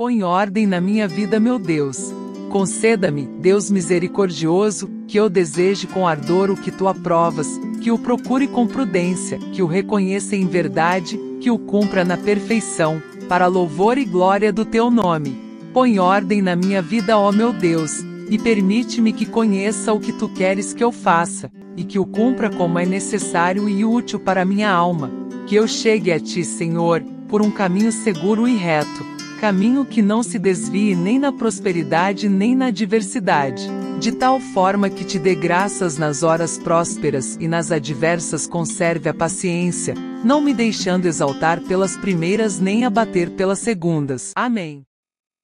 Põe 0.00 0.22
ordem 0.22 0.66
na 0.66 0.80
minha 0.80 1.06
vida, 1.06 1.38
meu 1.38 1.58
Deus. 1.58 2.10
Conceda-me, 2.48 3.26
Deus 3.38 3.70
misericordioso, 3.70 4.88
que 5.06 5.20
eu 5.20 5.28
deseje 5.28 5.86
com 5.86 6.08
ardor 6.08 6.50
o 6.50 6.56
que 6.56 6.70
tu 6.70 6.88
aprovas, 6.88 7.60
que 7.82 7.90
o 7.90 7.98
procure 7.98 8.48
com 8.48 8.66
prudência, 8.66 9.36
que 9.52 9.62
o 9.62 9.66
reconheça 9.66 10.34
em 10.34 10.46
verdade, 10.46 11.20
que 11.38 11.50
o 11.50 11.58
cumpra 11.58 12.02
na 12.02 12.16
perfeição, 12.16 13.02
para 13.28 13.46
louvor 13.46 13.98
e 13.98 14.06
glória 14.06 14.50
do 14.50 14.64
teu 14.64 14.90
nome. 14.90 15.38
Põe 15.74 15.98
ordem 15.98 16.40
na 16.40 16.56
minha 16.56 16.80
vida, 16.80 17.18
ó 17.18 17.30
meu 17.30 17.52
Deus, 17.52 18.02
e 18.30 18.38
permite-me 18.38 19.12
que 19.12 19.26
conheça 19.26 19.92
o 19.92 20.00
que 20.00 20.14
tu 20.14 20.30
queres 20.30 20.72
que 20.72 20.82
eu 20.82 20.90
faça, 20.90 21.52
e 21.76 21.84
que 21.84 21.98
o 21.98 22.06
cumpra 22.06 22.48
como 22.48 22.78
é 22.78 22.86
necessário 22.86 23.68
e 23.68 23.84
útil 23.84 24.18
para 24.18 24.46
minha 24.46 24.70
alma. 24.70 25.10
Que 25.46 25.56
eu 25.56 25.68
chegue 25.68 26.10
a 26.10 26.18
ti, 26.18 26.42
Senhor, 26.42 27.02
por 27.28 27.42
um 27.42 27.50
caminho 27.50 27.92
seguro 27.92 28.48
e 28.48 28.56
reto, 28.56 29.19
caminho 29.40 29.86
que 29.86 30.02
não 30.02 30.22
se 30.22 30.38
desvie 30.38 30.94
nem 30.94 31.18
na 31.18 31.32
prosperidade 31.32 32.28
nem 32.28 32.54
na 32.54 32.66
adversidade, 32.66 33.66
de 33.98 34.12
tal 34.12 34.38
forma 34.38 34.90
que 34.90 35.02
te 35.02 35.18
dê 35.18 35.34
graças 35.34 35.96
nas 35.96 36.22
horas 36.22 36.58
prósperas 36.58 37.36
e 37.40 37.48
nas 37.48 37.72
adversas 37.72 38.46
conserve 38.46 39.08
a 39.08 39.14
paciência, 39.14 39.94
não 40.22 40.42
me 40.42 40.52
deixando 40.52 41.06
exaltar 41.06 41.62
pelas 41.62 41.96
primeiras 41.96 42.60
nem 42.60 42.84
abater 42.84 43.30
pelas 43.30 43.60
segundas. 43.60 44.32
Amém. 44.36 44.84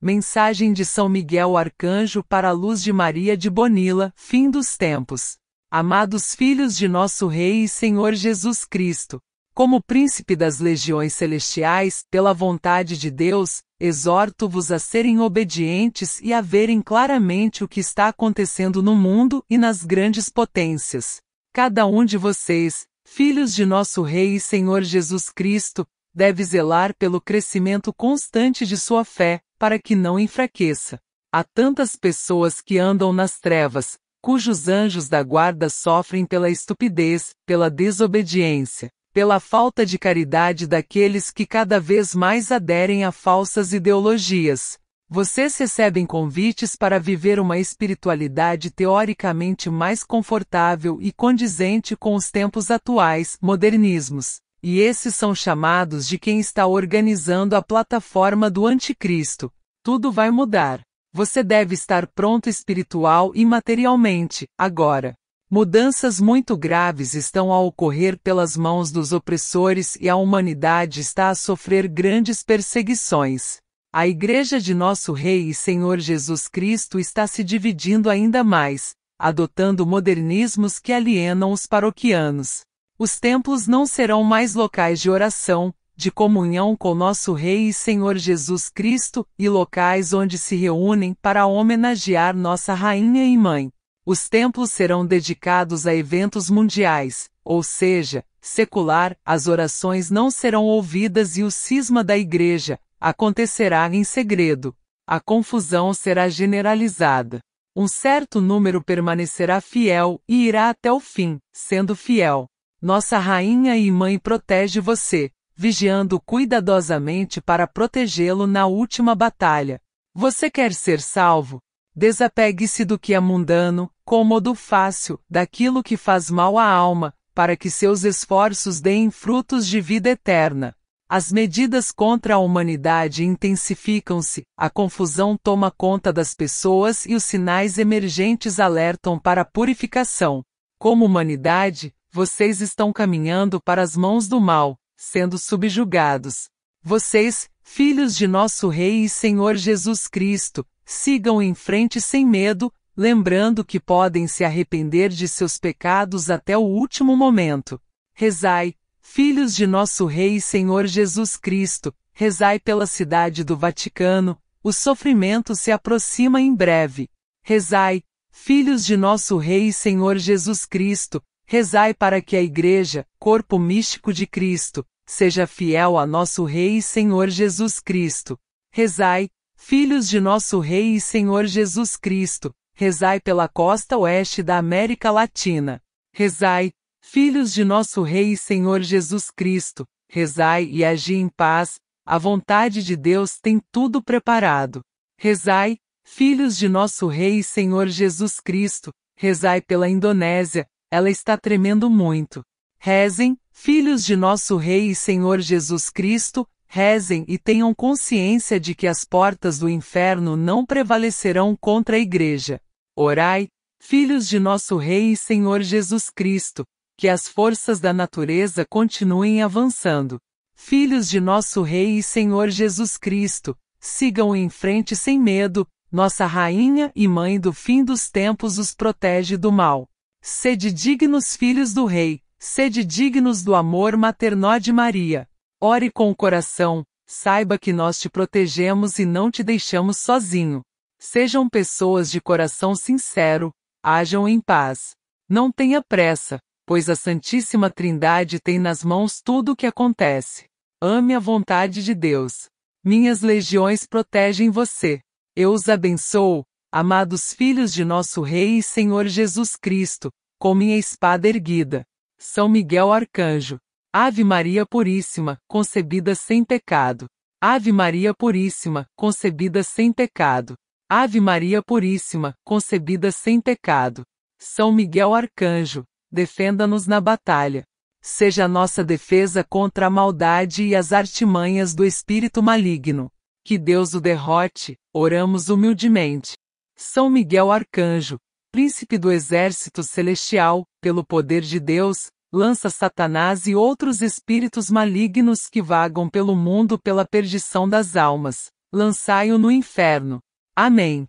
Mensagem 0.00 0.72
de 0.72 0.84
São 0.84 1.08
Miguel 1.08 1.56
Arcanjo 1.56 2.22
para 2.22 2.50
a 2.50 2.52
luz 2.52 2.80
de 2.80 2.92
Maria 2.92 3.36
de 3.36 3.50
Bonila, 3.50 4.12
fim 4.14 4.48
dos 4.48 4.76
tempos. 4.76 5.36
Amados 5.68 6.32
filhos 6.32 6.76
de 6.76 6.86
nosso 6.86 7.26
Rei 7.26 7.64
e 7.64 7.68
Senhor 7.68 8.14
Jesus 8.14 8.64
Cristo, 8.64 9.20
como 9.52 9.82
príncipe 9.82 10.36
das 10.36 10.60
legiões 10.60 11.12
celestiais, 11.12 12.04
pela 12.08 12.32
vontade 12.32 12.96
de 12.96 13.10
Deus, 13.10 13.62
exorto-vos 13.80 14.70
a 14.70 14.78
serem 14.78 15.18
obedientes 15.18 16.20
e 16.20 16.34
a 16.34 16.42
verem 16.42 16.82
claramente 16.82 17.64
o 17.64 17.68
que 17.68 17.80
está 17.80 18.08
acontecendo 18.08 18.82
no 18.82 18.94
mundo 18.94 19.42
e 19.48 19.56
nas 19.56 19.82
grandes 19.84 20.28
potências. 20.28 21.22
Cada 21.52 21.86
um 21.86 22.04
de 22.04 22.18
vocês, 22.18 22.86
filhos 23.06 23.54
de 23.54 23.64
nosso 23.64 24.02
Rei 24.02 24.36
e 24.36 24.40
Senhor 24.40 24.82
Jesus 24.82 25.30
Cristo, 25.30 25.86
deve 26.14 26.44
zelar 26.44 26.94
pelo 26.94 27.20
crescimento 27.20 27.92
constante 27.92 28.66
de 28.66 28.76
sua 28.76 29.04
fé, 29.04 29.40
para 29.58 29.78
que 29.78 29.96
não 29.96 30.18
enfraqueça. 30.18 31.00
Há 31.32 31.42
tantas 31.42 31.96
pessoas 31.96 32.60
que 32.60 32.78
andam 32.78 33.12
nas 33.12 33.40
trevas, 33.40 33.98
cujos 34.20 34.68
anjos 34.68 35.08
da 35.08 35.22
guarda 35.22 35.70
sofrem 35.70 36.26
pela 36.26 36.50
estupidez, 36.50 37.34
pela 37.46 37.70
desobediência, 37.70 38.90
pela 39.12 39.40
falta 39.40 39.84
de 39.84 39.98
caridade 39.98 40.66
daqueles 40.66 41.30
que 41.30 41.44
cada 41.44 41.80
vez 41.80 42.14
mais 42.14 42.52
aderem 42.52 43.04
a 43.04 43.12
falsas 43.12 43.72
ideologias. 43.72 44.78
Vocês 45.08 45.56
recebem 45.58 46.06
convites 46.06 46.76
para 46.76 47.00
viver 47.00 47.40
uma 47.40 47.58
espiritualidade 47.58 48.70
teoricamente 48.70 49.68
mais 49.68 50.04
confortável 50.04 50.98
e 51.02 51.10
condizente 51.10 51.96
com 51.96 52.14
os 52.14 52.30
tempos 52.30 52.70
atuais, 52.70 53.36
modernismos. 53.42 54.40
E 54.62 54.78
esses 54.78 55.16
são 55.16 55.34
chamados 55.34 56.06
de 56.06 56.18
quem 56.18 56.38
está 56.38 56.66
organizando 56.66 57.56
a 57.56 57.62
plataforma 57.62 58.48
do 58.48 58.66
anticristo. 58.66 59.50
Tudo 59.82 60.12
vai 60.12 60.30
mudar. 60.30 60.80
Você 61.12 61.42
deve 61.42 61.74
estar 61.74 62.06
pronto 62.06 62.48
espiritual 62.48 63.32
e 63.34 63.44
materialmente, 63.44 64.46
agora. 64.56 65.16
Mudanças 65.52 66.20
muito 66.20 66.56
graves 66.56 67.14
estão 67.14 67.52
a 67.52 67.58
ocorrer 67.58 68.16
pelas 68.22 68.56
mãos 68.56 68.92
dos 68.92 69.12
opressores 69.12 69.96
e 70.00 70.08
a 70.08 70.14
humanidade 70.14 71.00
está 71.00 71.28
a 71.28 71.34
sofrer 71.34 71.88
grandes 71.88 72.40
perseguições. 72.44 73.58
A 73.92 74.06
Igreja 74.06 74.60
de 74.60 74.72
nosso 74.72 75.12
Rei 75.12 75.48
e 75.48 75.52
Senhor 75.52 75.98
Jesus 75.98 76.46
Cristo 76.46 77.00
está 77.00 77.26
se 77.26 77.42
dividindo 77.42 78.08
ainda 78.08 78.44
mais, 78.44 78.94
adotando 79.18 79.84
modernismos 79.84 80.78
que 80.78 80.92
alienam 80.92 81.50
os 81.50 81.66
paroquianos. 81.66 82.60
Os 82.96 83.18
templos 83.18 83.66
não 83.66 83.86
serão 83.86 84.22
mais 84.22 84.54
locais 84.54 85.00
de 85.00 85.10
oração, 85.10 85.74
de 85.96 86.12
comunhão 86.12 86.76
com 86.76 86.94
nosso 86.94 87.32
Rei 87.32 87.70
e 87.70 87.72
Senhor 87.72 88.16
Jesus 88.16 88.68
Cristo, 88.68 89.26
e 89.36 89.48
locais 89.48 90.12
onde 90.12 90.38
se 90.38 90.54
reúnem 90.54 91.12
para 91.12 91.44
homenagear 91.44 92.36
nossa 92.36 92.72
Rainha 92.72 93.24
e 93.24 93.36
Mãe. 93.36 93.72
Os 94.04 94.28
templos 94.28 94.70
serão 94.70 95.04
dedicados 95.04 95.86
a 95.86 95.94
eventos 95.94 96.48
mundiais, 96.48 97.28
ou 97.44 97.62
seja, 97.62 98.24
secular, 98.40 99.16
as 99.24 99.46
orações 99.46 100.10
não 100.10 100.30
serão 100.30 100.64
ouvidas 100.64 101.36
e 101.36 101.42
o 101.42 101.50
cisma 101.50 102.02
da 102.02 102.16
Igreja 102.16 102.78
acontecerá 102.98 103.88
em 103.92 104.04
segredo. 104.04 104.74
A 105.06 105.18
confusão 105.18 105.92
será 105.92 106.28
generalizada. 106.28 107.40
Um 107.74 107.88
certo 107.88 108.40
número 108.40 108.82
permanecerá 108.82 109.60
fiel 109.60 110.20
e 110.28 110.46
irá 110.46 110.70
até 110.70 110.92
o 110.92 111.00
fim, 111.00 111.38
sendo 111.52 111.96
fiel. 111.96 112.46
Nossa 112.80 113.18
rainha 113.18 113.76
e 113.76 113.90
mãe 113.90 114.18
protege 114.18 114.80
você, 114.80 115.30
vigiando 115.54 116.20
cuidadosamente 116.20 117.40
para 117.40 117.66
protegê-lo 117.66 118.46
na 118.46 118.66
última 118.66 119.14
batalha. 119.14 119.80
Você 120.14 120.50
quer 120.50 120.72
ser 120.72 121.00
salvo? 121.00 121.60
Desapegue-se 122.00 122.82
do 122.82 122.98
que 122.98 123.12
é 123.12 123.20
mundano, 123.20 123.90
cômodo 124.06 124.54
fácil, 124.54 125.20
daquilo 125.28 125.82
que 125.82 125.98
faz 125.98 126.30
mal 126.30 126.56
à 126.56 126.64
alma, 126.64 127.12
para 127.34 127.54
que 127.54 127.68
seus 127.68 128.04
esforços 128.04 128.80
deem 128.80 129.10
frutos 129.10 129.66
de 129.66 129.82
vida 129.82 130.08
eterna. 130.08 130.74
As 131.06 131.30
medidas 131.30 131.92
contra 131.92 132.36
a 132.36 132.38
humanidade 132.38 133.22
intensificam-se, 133.22 134.46
a 134.56 134.70
confusão 134.70 135.36
toma 135.36 135.70
conta 135.70 136.10
das 136.10 136.34
pessoas 136.34 137.04
e 137.04 137.14
os 137.14 137.22
sinais 137.22 137.76
emergentes 137.76 138.58
alertam 138.58 139.18
para 139.18 139.42
a 139.42 139.44
purificação. 139.44 140.42
Como 140.78 141.04
humanidade, 141.04 141.94
vocês 142.10 142.62
estão 142.62 142.94
caminhando 142.94 143.60
para 143.60 143.82
as 143.82 143.94
mãos 143.94 144.26
do 144.26 144.40
mal, 144.40 144.78
sendo 144.96 145.36
subjugados. 145.36 146.48
Vocês, 146.82 147.49
filhos 147.72 148.16
de 148.16 148.26
nosso 148.26 148.68
Rei 148.68 149.04
e 149.04 149.08
Senhor 149.08 149.54
Jesus 149.54 150.08
Cristo, 150.08 150.66
sigam 150.84 151.40
em 151.40 151.54
frente 151.54 152.00
sem 152.00 152.26
medo, 152.26 152.72
lembrando 152.96 153.64
que 153.64 153.78
podem 153.78 154.26
se 154.26 154.42
arrepender 154.44 155.08
de 155.08 155.28
seus 155.28 155.56
pecados 155.56 156.30
até 156.30 156.58
o 156.58 156.62
último 156.62 157.16
momento. 157.16 157.80
Rezai, 158.12 158.74
filhos 159.00 159.54
de 159.54 159.68
nosso 159.68 160.04
Rei 160.04 160.34
e 160.34 160.40
Senhor 160.40 160.84
Jesus 160.84 161.36
Cristo, 161.36 161.94
rezai 162.12 162.58
pela 162.58 162.88
cidade 162.88 163.44
do 163.44 163.56
Vaticano, 163.56 164.36
o 164.64 164.72
sofrimento 164.72 165.54
se 165.54 165.70
aproxima 165.70 166.40
em 166.40 166.52
breve. 166.52 167.08
Rezai, 167.40 168.02
filhos 168.32 168.84
de 168.84 168.96
nosso 168.96 169.38
Rei 169.38 169.68
e 169.68 169.72
Senhor 169.72 170.18
Jesus 170.18 170.66
Cristo, 170.66 171.22
Rezai 171.46 171.92
para 171.92 172.22
que 172.22 172.36
a 172.36 172.42
Igreja, 172.42 173.04
corpo 173.18 173.58
místico 173.58 174.12
de 174.12 174.24
Cristo, 174.24 174.86
seja 175.10 175.44
fiel 175.44 175.98
a 175.98 176.06
nosso 176.06 176.44
Rei 176.44 176.76
e 176.76 176.82
Senhor 176.82 177.28
Jesus 177.28 177.80
Cristo. 177.80 178.38
Rezai, 178.72 179.28
filhos 179.56 180.08
de 180.08 180.20
nosso 180.20 180.60
Rei 180.60 180.94
e 180.94 181.00
Senhor 181.00 181.46
Jesus 181.46 181.96
Cristo, 181.96 182.54
rezai 182.72 183.20
pela 183.20 183.48
costa 183.48 183.98
oeste 183.98 184.40
da 184.40 184.56
América 184.56 185.10
Latina. 185.10 185.82
Rezai, 186.14 186.70
filhos 187.02 187.52
de 187.52 187.64
nosso 187.64 188.02
Rei 188.02 188.34
e 188.34 188.36
Senhor 188.36 188.82
Jesus 188.82 189.32
Cristo, 189.32 189.84
rezai 190.08 190.66
e 190.66 190.84
agi 190.84 191.16
em 191.16 191.28
paz, 191.28 191.80
a 192.06 192.16
vontade 192.16 192.80
de 192.80 192.94
Deus 192.94 193.36
tem 193.40 193.60
tudo 193.72 194.00
preparado. 194.00 194.80
Rezai, 195.18 195.76
filhos 196.04 196.56
de 196.56 196.68
nosso 196.68 197.08
Rei 197.08 197.40
e 197.40 197.42
Senhor 197.42 197.88
Jesus 197.88 198.38
Cristo, 198.38 198.92
rezai 199.16 199.60
pela 199.60 199.88
Indonésia, 199.88 200.68
ela 200.88 201.10
está 201.10 201.36
tremendo 201.36 201.90
muito. 201.90 202.44
Rezem, 202.78 203.36
filhos 203.62 204.06
de 204.06 204.16
nosso 204.16 204.56
Rei 204.56 204.88
e 204.88 204.94
Senhor 204.94 205.38
Jesus 205.38 205.90
Cristo, 205.90 206.48
rezem 206.66 207.26
e 207.28 207.36
tenham 207.36 207.74
consciência 207.74 208.58
de 208.58 208.74
que 208.74 208.86
as 208.86 209.04
portas 209.04 209.58
do 209.58 209.68
inferno 209.68 210.34
não 210.34 210.64
prevalecerão 210.64 211.54
contra 211.54 211.96
a 211.96 211.98
Igreja. 211.98 212.58
Orai, 212.96 213.48
filhos 213.78 214.26
de 214.26 214.40
nosso 214.40 214.78
Rei 214.78 215.12
e 215.12 215.16
Senhor 215.16 215.60
Jesus 215.60 216.08
Cristo, 216.08 216.64
que 216.96 217.06
as 217.06 217.28
forças 217.28 217.80
da 217.80 217.92
natureza 217.92 218.64
continuem 218.64 219.42
avançando. 219.42 220.18
Filhos 220.56 221.06
de 221.06 221.20
nosso 221.20 221.60
Rei 221.60 221.98
e 221.98 222.02
Senhor 222.02 222.48
Jesus 222.48 222.96
Cristo, 222.96 223.54
sigam 223.78 224.34
em 224.34 224.48
frente 224.48 224.96
sem 224.96 225.20
medo, 225.20 225.68
nossa 225.92 226.24
Rainha 226.24 226.90
e 226.96 227.06
Mãe 227.06 227.38
do 227.38 227.52
fim 227.52 227.84
dos 227.84 228.08
tempos 228.08 228.56
os 228.56 228.74
protege 228.74 229.36
do 229.36 229.52
mal. 229.52 229.86
Sede 230.22 230.72
dignos 230.72 231.36
filhos 231.36 231.74
do 231.74 231.84
Rei, 231.84 232.22
sede 232.40 232.82
dignos 232.82 233.42
do 233.42 233.54
amor 233.54 233.98
maternó 233.98 234.56
de 234.56 234.72
Maria. 234.72 235.28
Ore 235.60 235.90
com 235.90 236.10
o 236.10 236.16
coração, 236.16 236.82
saiba 237.06 237.58
que 237.58 237.70
nós 237.70 238.00
te 238.00 238.08
protegemos 238.08 238.98
e 238.98 239.04
não 239.04 239.30
te 239.30 239.42
deixamos 239.42 239.98
sozinho. 239.98 240.62
Sejam 240.98 241.48
pessoas 241.50 242.10
de 242.10 242.18
coração 242.18 242.74
sincero, 242.74 243.52
hajam 243.82 244.26
em 244.26 244.40
paz. 244.40 244.94
Não 245.28 245.52
tenha 245.52 245.82
pressa, 245.82 246.40
pois 246.66 246.88
a 246.88 246.96
Santíssima 246.96 247.68
Trindade 247.68 248.40
tem 248.40 248.58
nas 248.58 248.82
mãos 248.82 249.20
tudo 249.20 249.52
o 249.52 249.56
que 249.56 249.66
acontece. 249.66 250.46
Ame 250.80 251.14
a 251.14 251.18
vontade 251.18 251.84
de 251.84 251.94
Deus. 251.94 252.48
Minhas 252.82 253.20
legiões 253.20 253.86
protegem 253.86 254.48
você. 254.48 255.02
Eu 255.36 255.52
os 255.52 255.68
abençoo, 255.68 256.44
amados 256.72 257.34
filhos 257.34 257.70
de 257.70 257.84
nosso 257.84 258.22
Rei 258.22 258.58
e 258.58 258.62
Senhor 258.62 259.06
Jesus 259.06 259.56
Cristo, 259.56 260.10
com 260.38 260.54
minha 260.54 260.78
espada 260.78 261.28
erguida. 261.28 261.84
São 262.22 262.50
Miguel 262.50 262.92
Arcanjo. 262.92 263.58
Ave 263.90 264.22
Maria 264.22 264.66
Puríssima, 264.66 265.38
concebida 265.48 266.14
sem 266.14 266.44
pecado. 266.44 267.06
Ave 267.40 267.72
Maria 267.72 268.12
Puríssima, 268.12 268.86
concebida 268.94 269.62
sem 269.62 269.90
pecado. 269.90 270.54
Ave 270.86 271.18
Maria 271.18 271.62
Puríssima, 271.62 272.34
concebida 272.44 273.10
sem 273.10 273.40
pecado. 273.40 274.02
São 274.38 274.70
Miguel 274.70 275.14
Arcanjo, 275.14 275.84
defenda-nos 276.12 276.86
na 276.86 277.00
batalha. 277.00 277.64
Seja 278.02 278.46
nossa 278.46 278.84
defesa 278.84 279.42
contra 279.42 279.86
a 279.86 279.90
maldade 279.90 280.64
e 280.64 280.76
as 280.76 280.92
artimanhas 280.92 281.74
do 281.74 281.86
espírito 281.86 282.42
maligno. 282.42 283.10
Que 283.42 283.56
Deus 283.56 283.94
o 283.94 284.00
derrote, 284.00 284.76
oramos 284.92 285.48
humildemente. 285.48 286.36
São 286.76 287.08
Miguel 287.08 287.50
Arcanjo, 287.50 288.18
príncipe 288.50 288.98
do 288.98 289.12
exército 289.12 289.82
celestial, 289.82 290.64
pelo 290.80 291.04
poder 291.04 291.42
de 291.42 291.60
Deus, 291.60 292.10
lança 292.32 292.68
Satanás 292.68 293.46
e 293.46 293.54
outros 293.54 294.02
espíritos 294.02 294.70
malignos 294.70 295.48
que 295.50 295.62
vagam 295.62 296.08
pelo 296.08 296.34
mundo 296.34 296.78
pela 296.78 297.06
perdição 297.06 297.68
das 297.68 297.96
almas. 297.96 298.50
Lançai-o 298.72 299.38
no 299.38 299.50
inferno. 299.50 300.20
Amém. 300.54 301.06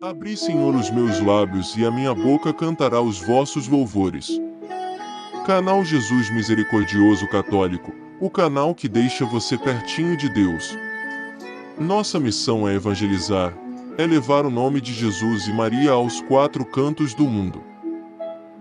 Abri, 0.00 0.36
Senhor, 0.36 0.74
os 0.74 0.90
meus 0.90 1.20
lábios 1.20 1.76
e 1.76 1.84
a 1.84 1.90
minha 1.90 2.14
boca 2.14 2.52
cantará 2.52 3.00
os 3.00 3.18
vossos 3.18 3.66
louvores. 3.66 4.40
Canal 5.44 5.84
Jesus 5.84 6.30
Misericordioso 6.30 7.28
Católico, 7.28 7.92
o 8.20 8.30
canal 8.30 8.74
que 8.74 8.88
deixa 8.88 9.24
você 9.24 9.56
pertinho 9.58 10.16
de 10.16 10.28
Deus. 10.28 10.76
Nossa 11.78 12.20
missão 12.20 12.68
é 12.68 12.74
evangelizar, 12.74 13.56
é 13.98 14.06
levar 14.06 14.46
o 14.46 14.50
nome 14.50 14.80
de 14.80 14.92
Jesus 14.92 15.48
e 15.48 15.52
Maria 15.52 15.90
aos 15.90 16.20
quatro 16.20 16.64
cantos 16.64 17.14
do 17.14 17.24
mundo. 17.24 17.60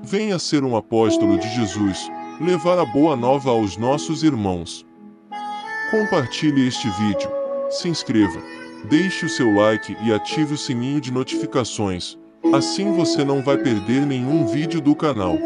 Venha 0.02 0.40
ser 0.40 0.64
um 0.64 0.76
apóstolo 0.76 1.38
de 1.38 1.48
Jesus, 1.54 2.10
levar 2.42 2.80
a 2.80 2.86
boa 2.86 3.16
nova 3.16 3.52
aos 3.52 3.78
nossos 3.78 4.24
irmãos. 4.24 4.84
Compartilhe 5.92 6.68
este 6.68 6.90
vídeo, 6.90 7.30
se 7.70 7.88
inscreva, 7.88 8.42
deixe 8.90 9.28
o 9.28 9.30
seu 9.30 9.54
like 9.54 9.96
e 10.04 10.12
ative 10.12 10.56
o 10.56 10.58
sininho 10.58 11.00
de 11.00 11.14
notificações, 11.14 12.18
assim 12.52 12.92
você 12.94 13.24
não 13.24 13.44
vai 13.44 13.58
perder 13.58 14.08
nenhum 14.08 14.48
vídeo 14.48 14.82
do 14.82 14.96
canal. 14.96 15.38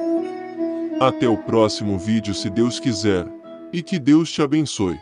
Até 1.02 1.28
o 1.28 1.36
próximo 1.36 2.00
vídeo 2.00 2.34
se 2.34 2.50
Deus 2.50 2.80
quiser, 2.80 3.28
e 3.74 3.84
que 3.84 4.00
Deus 4.00 4.32
te 4.32 4.42
abençoe. 4.42 4.98